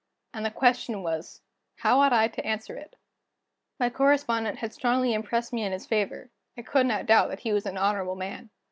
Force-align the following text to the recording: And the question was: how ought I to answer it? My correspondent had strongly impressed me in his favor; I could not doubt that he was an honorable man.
And 0.33 0.43
the 0.43 0.49
question 0.49 1.03
was: 1.03 1.43
how 1.75 1.99
ought 1.99 2.11
I 2.11 2.27
to 2.27 2.43
answer 2.43 2.75
it? 2.75 2.95
My 3.79 3.91
correspondent 3.91 4.57
had 4.57 4.73
strongly 4.73 5.13
impressed 5.13 5.53
me 5.53 5.63
in 5.63 5.71
his 5.73 5.85
favor; 5.85 6.31
I 6.57 6.63
could 6.63 6.87
not 6.87 7.05
doubt 7.05 7.29
that 7.29 7.41
he 7.41 7.53
was 7.53 7.67
an 7.67 7.77
honorable 7.77 8.15
man. 8.15 8.49